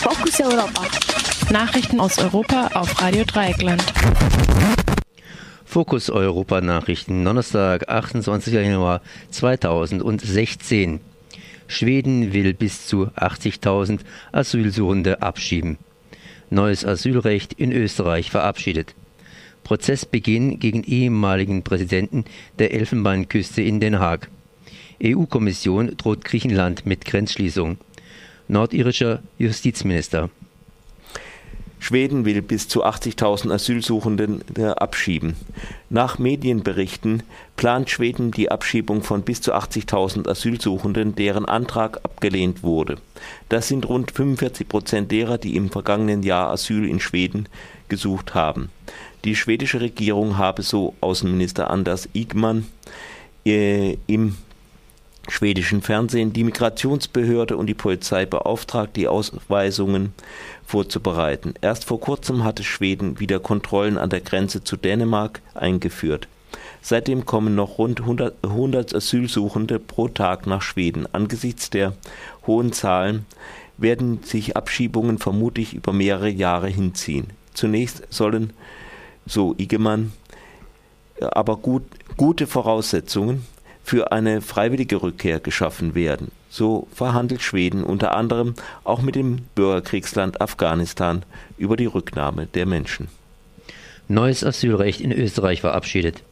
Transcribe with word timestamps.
Fokus 0.00 0.40
Europa. 0.40 0.86
Nachrichten 1.50 1.98
aus 1.98 2.18
Europa 2.18 2.68
auf 2.74 3.02
Radio 3.02 3.24
Dreieckland. 3.24 3.82
Fokus 5.64 6.08
Europa 6.08 6.60
Nachrichten, 6.60 7.24
Donnerstag, 7.24 7.88
28. 7.88 8.54
Januar 8.54 9.02
2016. 9.30 11.00
Schweden 11.66 12.32
will 12.32 12.54
bis 12.54 12.86
zu 12.86 13.08
80.000 13.16 14.00
Asylsuchende 14.30 15.20
abschieben. 15.20 15.78
Neues 16.48 16.84
Asylrecht 16.84 17.54
in 17.54 17.72
Österreich 17.72 18.30
verabschiedet. 18.30 18.94
Prozessbeginn 19.64 20.60
gegen 20.60 20.84
ehemaligen 20.84 21.64
Präsidenten 21.64 22.24
der 22.60 22.72
Elfenbeinküste 22.72 23.62
in 23.62 23.80
Den 23.80 23.98
Haag. 23.98 24.28
EU-Kommission 25.02 25.96
droht 25.96 26.24
Griechenland 26.24 26.86
mit 26.86 27.04
Grenzschließung. 27.04 27.78
Nordirischer 28.48 29.22
Justizminister. 29.38 30.30
Schweden 31.80 32.24
will 32.24 32.42
bis 32.42 32.66
zu 32.66 32.84
80.000 32.84 33.52
Asylsuchenden 33.52 34.42
abschieben. 34.58 35.36
Nach 35.90 36.18
Medienberichten 36.18 37.22
plant 37.56 37.88
Schweden 37.88 38.30
die 38.30 38.50
Abschiebung 38.50 39.02
von 39.02 39.22
bis 39.22 39.40
zu 39.40 39.54
80.000 39.54 40.28
Asylsuchenden, 40.28 41.14
deren 41.14 41.44
Antrag 41.44 41.98
abgelehnt 42.04 42.62
wurde. 42.62 42.96
Das 43.48 43.68
sind 43.68 43.88
rund 43.88 44.10
45 44.10 44.68
Prozent 44.68 45.12
derer, 45.12 45.38
die 45.38 45.54
im 45.54 45.70
vergangenen 45.70 46.22
Jahr 46.22 46.50
Asyl 46.50 46.88
in 46.88 47.00
Schweden 47.00 47.48
gesucht 47.88 48.34
haben. 48.34 48.70
Die 49.24 49.36
schwedische 49.36 49.80
Regierung 49.80 50.36
habe, 50.36 50.62
so 50.62 50.94
Außenminister 51.00 51.70
Anders 51.70 52.08
Igman, 52.12 52.66
äh, 53.46 53.96
im 54.06 54.36
schwedischen 55.28 55.82
Fernsehen 55.82 56.32
die 56.32 56.44
Migrationsbehörde 56.44 57.56
und 57.56 57.66
die 57.66 57.74
Polizei 57.74 58.26
beauftragt, 58.26 58.96
die 58.96 59.08
Ausweisungen 59.08 60.12
vorzubereiten. 60.64 61.54
Erst 61.60 61.84
vor 61.84 62.00
kurzem 62.00 62.44
hatte 62.44 62.64
Schweden 62.64 63.20
wieder 63.20 63.38
Kontrollen 63.40 63.98
an 63.98 64.10
der 64.10 64.20
Grenze 64.20 64.64
zu 64.64 64.76
Dänemark 64.76 65.40
eingeführt. 65.54 66.28
Seitdem 66.80 67.26
kommen 67.26 67.54
noch 67.54 67.78
rund 67.78 68.00
100, 68.00 68.36
100 68.42 68.94
Asylsuchende 68.94 69.78
pro 69.78 70.08
Tag 70.08 70.46
nach 70.46 70.62
Schweden. 70.62 71.06
Angesichts 71.12 71.70
der 71.70 71.94
hohen 72.46 72.72
Zahlen 72.72 73.26
werden 73.76 74.22
sich 74.22 74.56
Abschiebungen 74.56 75.18
vermutlich 75.18 75.74
über 75.74 75.92
mehrere 75.92 76.30
Jahre 76.30 76.68
hinziehen. 76.68 77.28
Zunächst 77.52 78.02
sollen, 78.10 78.52
so 79.26 79.54
Igemann, 79.58 80.12
aber 81.20 81.56
gut, 81.56 81.82
gute 82.16 82.46
Voraussetzungen 82.46 83.44
für 83.88 84.12
eine 84.12 84.42
freiwillige 84.42 85.00
Rückkehr 85.00 85.40
geschaffen 85.40 85.94
werden. 85.94 86.30
So 86.50 86.88
verhandelt 86.92 87.40
Schweden 87.40 87.84
unter 87.84 88.14
anderem 88.14 88.52
auch 88.84 89.00
mit 89.00 89.14
dem 89.14 89.38
Bürgerkriegsland 89.54 90.42
Afghanistan 90.42 91.24
über 91.56 91.74
die 91.78 91.86
Rücknahme 91.86 92.46
der 92.48 92.66
Menschen. 92.66 93.08
Neues 94.06 94.44
Asylrecht 94.44 95.00
in 95.00 95.10
Österreich 95.10 95.62
verabschiedet. 95.62 96.22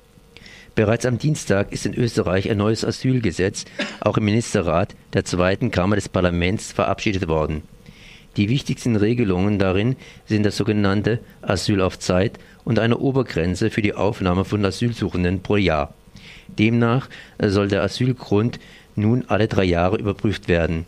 Bereits 0.74 1.06
am 1.06 1.16
Dienstag 1.16 1.72
ist 1.72 1.86
in 1.86 1.94
Österreich 1.94 2.50
ein 2.50 2.58
neues 2.58 2.84
Asylgesetz, 2.84 3.64
auch 4.00 4.18
im 4.18 4.26
Ministerrat 4.26 4.94
der 5.14 5.24
zweiten 5.24 5.70
Kammer 5.70 5.96
des 5.96 6.10
Parlaments, 6.10 6.72
verabschiedet 6.72 7.26
worden. 7.26 7.62
Die 8.36 8.50
wichtigsten 8.50 8.96
Regelungen 8.96 9.58
darin 9.58 9.96
sind 10.26 10.44
das 10.44 10.58
sogenannte 10.58 11.20
Asyl 11.40 11.80
auf 11.80 11.98
Zeit 11.98 12.38
und 12.64 12.78
eine 12.78 12.98
Obergrenze 12.98 13.70
für 13.70 13.80
die 13.80 13.94
Aufnahme 13.94 14.44
von 14.44 14.62
Asylsuchenden 14.62 15.40
pro 15.40 15.56
Jahr. 15.56 15.94
Demnach 16.48 17.08
soll 17.40 17.68
der 17.68 17.82
Asylgrund 17.82 18.58
nun 18.94 19.24
alle 19.28 19.48
drei 19.48 19.64
Jahre 19.64 19.96
überprüft 19.96 20.48
werden. 20.48 20.86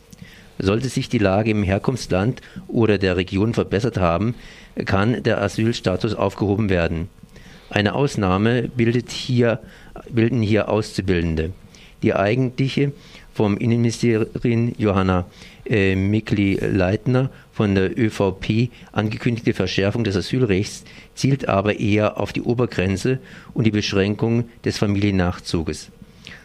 Sollte 0.58 0.88
sich 0.88 1.08
die 1.08 1.18
Lage 1.18 1.50
im 1.50 1.62
Herkunftsland 1.62 2.40
oder 2.66 2.98
der 2.98 3.16
Region 3.16 3.54
verbessert 3.54 3.96
haben, 3.96 4.34
kann 4.86 5.22
der 5.22 5.40
Asylstatus 5.40 6.14
aufgehoben 6.14 6.68
werden. 6.68 7.08
Eine 7.70 7.94
Ausnahme 7.94 8.68
bildet 8.68 9.10
hier, 9.10 9.60
bilden 10.10 10.42
hier 10.42 10.68
Auszubildende. 10.68 11.52
Die 12.02 12.14
eigentliche 12.14 12.92
vom 13.34 13.56
Innenministerin 13.56 14.74
Johanna 14.78 15.26
äh, 15.64 15.94
Mikli-Leitner 15.94 17.30
von 17.52 17.74
der 17.74 17.96
ÖVP 17.96 18.70
angekündigte 18.92 19.54
Verschärfung 19.54 20.04
des 20.04 20.16
Asylrechts 20.16 20.84
zielt 21.14 21.48
aber 21.48 21.78
eher 21.78 22.18
auf 22.18 22.32
die 22.32 22.42
Obergrenze 22.42 23.18
und 23.54 23.64
die 23.64 23.70
Beschränkung 23.70 24.48
des 24.64 24.78
Familiennachzuges. 24.78 25.90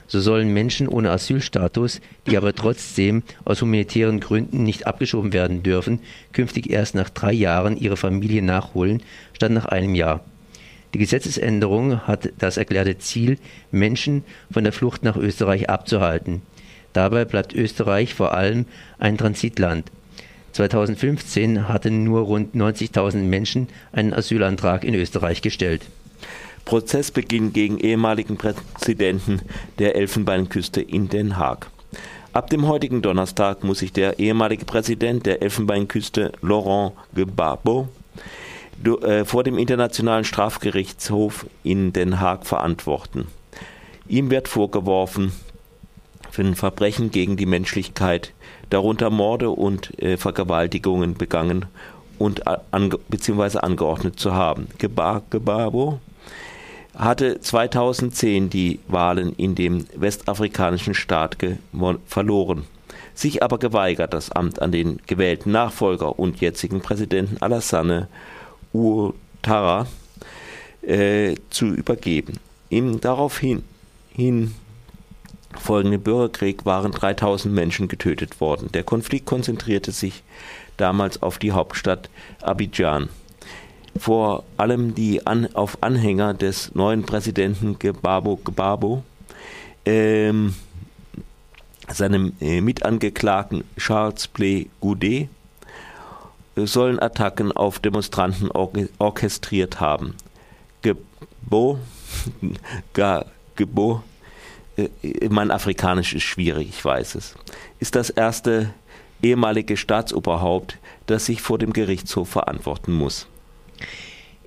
So 0.07 0.19
sollen 0.19 0.53
Menschen 0.53 0.87
ohne 0.87 1.09
Asylstatus, 1.11 2.01
die 2.27 2.37
aber 2.37 2.53
trotzdem 2.53 3.23
aus 3.45 3.61
humanitären 3.61 4.19
Gründen 4.19 4.63
nicht 4.63 4.85
abgeschoben 4.85 5.33
werden 5.33 5.63
dürfen, 5.63 5.99
künftig 6.33 6.69
erst 6.69 6.93
nach 6.93 7.09
drei 7.09 7.33
Jahren 7.33 7.77
ihre 7.77 7.97
Familie 7.97 8.43
nachholen, 8.43 9.01
statt 9.33 9.51
nach 9.51 9.65
einem 9.65 9.95
Jahr. 9.95 10.23
Die 10.93 10.99
Gesetzesänderung 10.99 12.05
hat 12.07 12.31
das 12.37 12.57
erklärte 12.57 12.99
Ziel, 12.99 13.39
Menschen 13.71 14.23
von 14.51 14.63
der 14.63 14.73
Flucht 14.73 15.03
nach 15.03 15.17
Österreich 15.17 15.69
abzuhalten. 15.69 16.43
Dabei 16.93 17.25
bleibt 17.25 17.53
Österreich 17.53 18.13
vor 18.13 18.33
allem 18.33 18.65
ein 18.99 19.17
Transitland. 19.17 19.91
2015 20.51 21.67
hatten 21.67 22.03
nur 22.03 22.21
rund 22.21 22.53
90.000 22.55 23.17
Menschen 23.23 23.67
einen 23.91 24.13
Asylantrag 24.13 24.83
in 24.83 24.93
Österreich 24.93 25.41
gestellt. 25.41 25.81
Prozessbeginn 26.65 27.53
gegen 27.53 27.79
ehemaligen 27.79 28.37
Präsidenten 28.37 29.41
der 29.79 29.95
Elfenbeinküste 29.95 30.79
in 30.79 31.09
Den 31.09 31.37
Haag. 31.37 31.71
Ab 32.33 32.51
dem 32.51 32.67
heutigen 32.67 33.01
Donnerstag 33.01 33.63
muss 33.63 33.79
sich 33.79 33.93
der 33.93 34.19
ehemalige 34.19 34.65
Präsident 34.65 35.25
der 35.25 35.41
Elfenbeinküste 35.41 36.31
Laurent 36.41 36.93
Gbagbo 37.15 37.89
vor 39.25 39.43
dem 39.43 39.57
Internationalen 39.57 40.25
Strafgerichtshof 40.25 41.45
in 41.63 41.93
Den 41.93 42.19
Haag 42.19 42.45
verantworten. 42.45 43.27
Ihm 44.07 44.29
wird 44.29 44.47
vorgeworfen, 44.47 45.31
für 46.31 46.55
Verbrechen 46.55 47.11
gegen 47.11 47.37
die 47.37 47.45
Menschlichkeit, 47.45 48.33
darunter 48.71 49.11
Morde 49.11 49.51
und 49.51 49.97
äh, 50.01 50.17
Vergewaltigungen 50.17 51.13
begangen 51.13 51.67
und 52.17 52.43
ange 52.47 52.97
beziehungsweise 53.07 53.63
angeordnet 53.63 54.19
zu 54.19 54.33
haben. 54.33 54.67
Gebabo 54.77 55.99
hatte 56.95 57.39
2010 57.39 58.49
die 58.49 58.79
Wahlen 58.87 59.33
in 59.35 59.55
dem 59.55 59.85
westafrikanischen 59.95 60.93
Staat 60.93 61.37
verloren, 62.07 62.63
sich 63.13 63.43
aber 63.43 63.57
geweigert, 63.57 64.13
das 64.13 64.31
Amt 64.31 64.61
an 64.61 64.71
den 64.71 64.99
gewählten 65.05 65.51
Nachfolger 65.51 66.17
und 66.17 66.41
jetzigen 66.41 66.81
Präsidenten 66.81 67.37
Alassane 67.41 68.07
Ouattara 68.73 69.87
äh, 70.81 71.35
zu 71.49 71.67
übergeben. 71.67 72.39
Im 72.69 72.99
daraufhin 72.99 73.63
hin 74.11 74.53
folgenden 75.59 76.01
Bürgerkrieg 76.01 76.65
waren 76.65 76.91
3000 76.91 77.53
Menschen 77.53 77.87
getötet 77.87 78.41
worden. 78.41 78.71
Der 78.73 78.83
Konflikt 78.83 79.25
konzentrierte 79.25 79.91
sich 79.91 80.23
damals 80.77 81.21
auf 81.21 81.37
die 81.37 81.51
Hauptstadt 81.51 82.09
Abidjan. 82.41 83.09
Vor 83.95 84.43
allem 84.57 84.95
die 84.95 85.25
an, 85.27 85.47
auf 85.53 85.77
Anhänger 85.81 86.33
des 86.33 86.73
neuen 86.73 87.03
Präsidenten 87.03 87.77
Gbabo 87.77 88.37
Gbabo, 88.37 89.03
ähm, 89.85 90.55
seinem 91.89 92.33
äh, 92.41 92.61
Mitangeklagten 92.61 93.63
Charles 93.77 94.29
Blé 94.33 94.67
Goudet, 94.81 95.29
sollen 96.55 96.99
Attacken 96.99 97.51
auf 97.51 97.79
Demonstranten 97.79 98.49
orchestriert 98.99 99.79
haben. 99.79 100.15
Gebo, 100.81 101.79
Gebo 103.55 104.03
äh, 104.77 104.89
mein 105.29 105.51
Afrikanisch 105.51 106.13
ist 106.13 106.23
schwierig, 106.23 106.69
ich 106.69 106.83
weiß 106.83 107.15
es, 107.15 107.35
ist 107.79 107.95
das 107.95 108.09
erste 108.09 108.73
ehemalige 109.21 109.77
Staatsoberhaupt, 109.77 110.77
das 111.05 111.25
sich 111.25 111.41
vor 111.41 111.57
dem 111.57 111.73
Gerichtshof 111.73 112.29
verantworten 112.29 112.91
muss. 112.91 113.27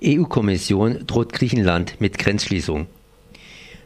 EU-Kommission 0.03 1.07
droht 1.07 1.33
Griechenland 1.33 1.99
mit 1.99 2.19
Grenzschließung. 2.19 2.87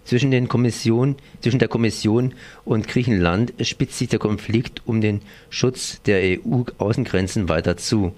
Zwischen, 0.04 0.32
den 0.32 0.48
Kommission, 0.48 1.16
zwischen 1.42 1.60
der 1.60 1.68
Kommission 1.68 2.34
und 2.66 2.88
Griechenland 2.88 3.54
spitzt 3.62 3.98
sich 3.98 4.10
der 4.10 4.20
Konflikt 4.20 4.82
um 4.86 5.00
den 5.00 5.22
Schutz 5.50 6.02
der 6.04 6.40
EU-Außengrenzen 6.40 7.50
weiter 7.50 7.78
zu. 7.78 8.14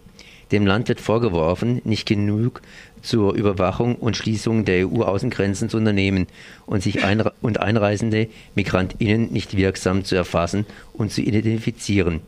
Dem 0.51 0.65
Land 0.65 0.88
wird 0.88 1.01
vorgeworfen, 1.01 1.81
nicht 1.83 2.07
genug 2.07 2.62
zur 3.01 3.33
Überwachung 3.33 3.95
und 3.95 4.15
Schließung 4.15 4.65
der 4.65 4.88
EU-Außengrenzen 4.88 5.69
zu 5.69 5.77
unternehmen 5.77 6.27
und 6.65 6.83
sich 6.83 7.03
einre 7.03 7.33
und 7.41 7.59
einreisende 7.59 8.27
MigrantInnen 8.56 9.31
nicht 9.31 9.57
wirksam 9.57 10.06
zu 10.06 10.15
erfassen 10.15 10.65
und 10.94 11.12
zu 11.12 11.21
identifizieren. 11.21 12.21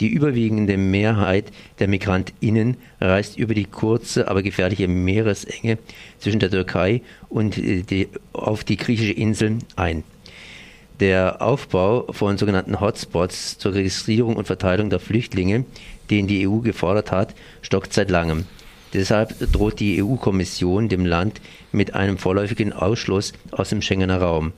Die 0.00 0.08
überwiegende 0.08 0.76
Mehrheit 0.76 1.50
der 1.80 1.88
MigrantInnen 1.88 2.76
reist 3.00 3.36
über 3.36 3.54
die 3.54 3.64
kurze, 3.64 4.28
aber 4.28 4.42
gefährliche 4.42 4.86
Meeresenge 4.86 5.78
zwischen 6.18 6.38
der 6.38 6.50
Türkei 6.50 7.02
und 7.28 7.58
äh, 7.58 7.82
die, 7.82 8.08
auf 8.32 8.64
die 8.64 8.76
griechische 8.76 9.12
Insel 9.12 9.58
ein. 9.76 10.04
Der 11.00 11.42
Aufbau 11.42 12.12
von 12.12 12.38
sogenannten 12.38 12.80
Hotspots 12.80 13.58
zur 13.58 13.74
Registrierung 13.74 14.36
und 14.36 14.46
Verteilung 14.46 14.90
der 14.90 14.98
Flüchtlinge, 14.98 15.64
den 16.10 16.26
die 16.26 16.48
EU 16.48 16.58
gefordert 16.58 17.12
hat, 17.12 17.34
stockt 17.62 17.92
seit 17.92 18.10
langem. 18.10 18.44
Deshalb 18.94 19.38
droht 19.52 19.80
die 19.80 20.02
EU-Kommission 20.02 20.88
dem 20.88 21.04
Land 21.04 21.40
mit 21.72 21.94
einem 21.94 22.18
vorläufigen 22.18 22.72
Ausschluss 22.72 23.32
aus 23.50 23.68
dem 23.68 23.82
Schengener 23.82 24.20
Raum. 24.20 24.52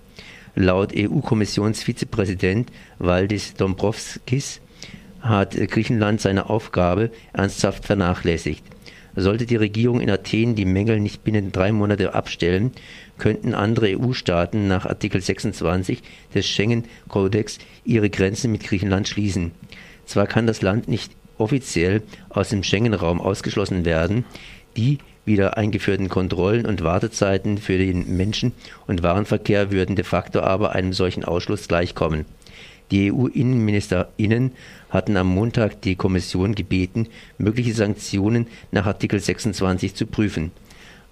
Laut 0.55 0.93
EU-Kommissionsvizepräsident 0.97 2.71
Valdis 2.99 3.55
Dombrovskis 3.55 4.61
hat 5.21 5.55
Griechenland 5.55 6.21
seine 6.21 6.49
Aufgabe 6.51 7.11
ernsthaft 7.33 7.85
vernachlässigt. 7.85 8.65
Sollte 9.17 9.47
die 9.47 9.57
Regierung 9.57 10.01
in 10.01 10.11
Athen 10.11 10.55
die 10.55 10.65
Mängel 10.65 11.01
nicht 11.01 11.25
binnen 11.25 11.53
drei 11.53 11.73
Monate 11.73 12.15
abstellen, 12.15 12.73
könnten 13.19 13.55
andere 13.55 13.99
EU-Staaten 13.99 14.69
nach 14.69 14.87
Artikel 14.87 15.21
26 15.21 16.03
des 16.35 16.47
Schengen-Kodex 16.47 17.59
ihre 17.85 18.09
Grenzen 18.09 18.53
mit 18.53 18.63
Griechenland 18.63 19.09
schließen. 19.09 19.53
Zwar 20.07 20.27
kann 20.27 20.47
das 20.47 20.63
Land 20.63 20.89
nicht 20.89 21.13
offiziell 21.39 22.03
aus 22.29 22.51
dem 22.51 22.63
Schengen-Raum 22.63 23.21
ausgeschlossen 23.21 23.85
werden, 23.85 24.25
die 24.77 24.99
wieder 25.25 25.57
eingeführten 25.57 26.09
Kontrollen 26.09 26.67
und 26.67 26.83
Wartezeiten 26.83 27.59
für 27.59 27.79
den 27.79 28.17
Menschen- 28.17 28.53
und 28.87 29.03
Warenverkehr 29.03 29.71
würden 29.71 29.97
de 29.97 30.05
facto 30.05 30.41
aber 30.41 30.73
einem 30.73 30.93
solchen 30.93 31.25
Ausschluss 31.25 31.69
gleichkommen. 31.69 32.25
Die 32.91 33.13
EU-Innenministerinnen 33.13 34.53
hatten 34.89 35.17
am 35.17 35.29
Montag 35.29 35.81
die 35.83 35.95
Kommission 35.95 36.55
gebeten, 36.55 37.07
mögliche 37.39 37.73
Sanktionen 37.73 38.49
nach 38.73 38.87
Artikel 38.87 39.21
26 39.21 39.95
zu 39.95 40.07
prüfen. 40.07 40.51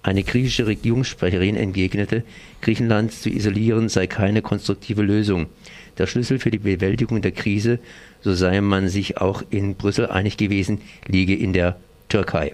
Eine 0.01 0.23
griechische 0.23 0.67
Regierungssprecherin 0.67 1.55
entgegnete, 1.55 2.23
Griechenland 2.61 3.11
zu 3.11 3.29
isolieren 3.29 3.89
sei 3.89 4.07
keine 4.07 4.41
konstruktive 4.41 5.01
Lösung. 5.01 5.47
Der 5.97 6.07
Schlüssel 6.07 6.39
für 6.39 6.51
die 6.51 6.59
Bewältigung 6.59 7.21
der 7.21 7.31
Krise, 7.31 7.79
so 8.21 8.33
sei 8.33 8.61
man 8.61 8.87
sich 8.87 9.17
auch 9.17 9.43
in 9.49 9.75
Brüssel 9.75 10.07
einig 10.07 10.37
gewesen, 10.37 10.81
liege 11.07 11.35
in 11.35 11.51
der 11.51 11.77
Türkei. 12.07 12.53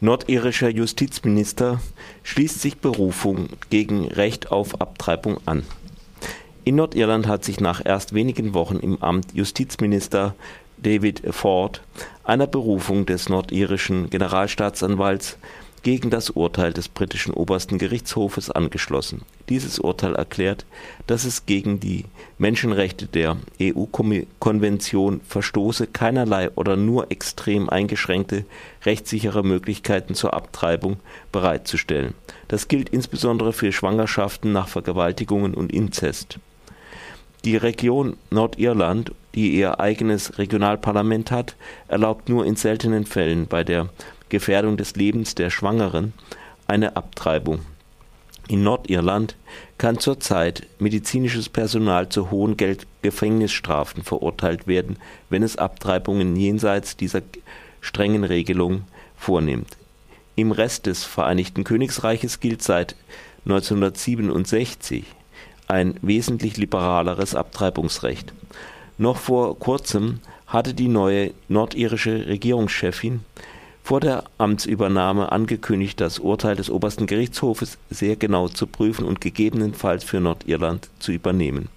Nordirischer 0.00 0.68
Justizminister 0.68 1.80
schließt 2.22 2.60
sich 2.60 2.76
Berufung 2.76 3.48
gegen 3.70 4.06
Recht 4.06 4.52
auf 4.52 4.80
Abtreibung 4.80 5.38
an. 5.46 5.62
In 6.68 6.74
Nordirland 6.74 7.28
hat 7.28 7.44
sich 7.44 7.60
nach 7.60 7.80
erst 7.84 8.12
wenigen 8.12 8.52
Wochen 8.52 8.78
im 8.78 9.00
Amt 9.00 9.32
Justizminister 9.34 10.34
David 10.78 11.22
Ford 11.32 11.80
einer 12.24 12.48
Berufung 12.48 13.06
des 13.06 13.28
nordirischen 13.28 14.10
Generalstaatsanwalts 14.10 15.38
gegen 15.84 16.10
das 16.10 16.30
Urteil 16.30 16.72
des 16.72 16.88
britischen 16.88 17.32
obersten 17.32 17.78
Gerichtshofes 17.78 18.50
angeschlossen. 18.50 19.22
Dieses 19.48 19.78
Urteil 19.78 20.16
erklärt, 20.16 20.66
dass 21.06 21.24
es 21.24 21.46
gegen 21.46 21.78
die 21.78 22.06
Menschenrechte 22.36 23.06
der 23.06 23.36
EU-Konvention 23.62 25.20
verstoße, 25.20 25.86
keinerlei 25.86 26.50
oder 26.56 26.74
nur 26.74 27.12
extrem 27.12 27.68
eingeschränkte 27.68 28.44
rechtssichere 28.84 29.44
Möglichkeiten 29.44 30.16
zur 30.16 30.34
Abtreibung 30.34 30.96
bereitzustellen. 31.30 32.14
Das 32.48 32.66
gilt 32.66 32.88
insbesondere 32.88 33.52
für 33.52 33.70
Schwangerschaften 33.70 34.50
nach 34.50 34.66
Vergewaltigungen 34.66 35.54
und 35.54 35.72
Inzest. 35.72 36.40
Die 37.46 37.56
Region 37.56 38.16
Nordirland, 38.30 39.12
die 39.36 39.52
ihr 39.52 39.78
eigenes 39.78 40.36
Regionalparlament 40.36 41.30
hat, 41.30 41.54
erlaubt 41.86 42.28
nur 42.28 42.44
in 42.44 42.56
seltenen 42.56 43.06
Fällen 43.06 43.46
bei 43.46 43.62
der 43.62 43.88
Gefährdung 44.30 44.76
des 44.76 44.96
Lebens 44.96 45.36
der 45.36 45.50
Schwangeren 45.50 46.12
eine 46.66 46.96
Abtreibung. 46.96 47.60
In 48.48 48.64
Nordirland 48.64 49.36
kann 49.78 50.00
zurzeit 50.00 50.66
medizinisches 50.80 51.48
Personal 51.48 52.08
zu 52.08 52.32
hohen 52.32 52.56
Gefängnisstrafen 53.02 54.02
verurteilt 54.02 54.66
werden, 54.66 54.96
wenn 55.30 55.44
es 55.44 55.56
Abtreibungen 55.56 56.34
jenseits 56.34 56.96
dieser 56.96 57.22
strengen 57.80 58.24
Regelung 58.24 58.82
vornimmt. 59.16 59.76
Im 60.34 60.50
Rest 60.50 60.86
des 60.86 61.04
Vereinigten 61.04 61.62
Königreiches 61.62 62.40
gilt 62.40 62.62
seit 62.62 62.96
1967 63.44 65.04
ein 65.68 65.94
wesentlich 66.02 66.56
liberaleres 66.56 67.34
Abtreibungsrecht. 67.34 68.32
Noch 68.98 69.18
vor 69.18 69.58
kurzem 69.58 70.20
hatte 70.46 70.74
die 70.74 70.88
neue 70.88 71.32
nordirische 71.48 72.26
Regierungschefin 72.26 73.20
vor 73.82 74.00
der 74.00 74.24
Amtsübernahme 74.38 75.30
angekündigt, 75.30 76.00
das 76.00 76.18
Urteil 76.18 76.56
des 76.56 76.70
obersten 76.70 77.06
Gerichtshofes 77.06 77.78
sehr 77.88 78.16
genau 78.16 78.48
zu 78.48 78.66
prüfen 78.66 79.04
und 79.04 79.20
gegebenenfalls 79.20 80.02
für 80.02 80.18
Nordirland 80.18 80.88
zu 80.98 81.12
übernehmen. 81.12 81.68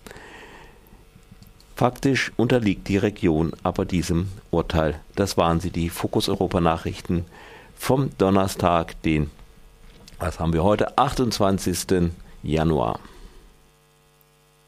Faktisch 1.76 2.32
unterliegt 2.36 2.88
die 2.88 2.98
Region 2.98 3.54
aber 3.62 3.86
diesem 3.86 4.30
Urteil. 4.50 5.00
Das 5.16 5.38
waren 5.38 5.60
sie, 5.60 5.70
die 5.70 5.90
Fokus 5.90 6.30
Europa 6.30 6.60
Nachrichten 6.60 7.26
vom 7.78 8.10
Donnerstag, 8.18 9.02
den, 9.04 9.30
was 10.18 10.40
haben 10.40 10.52
wir 10.54 10.64
heute, 10.64 10.98
28. 10.98 12.12
Januar. 12.42 13.00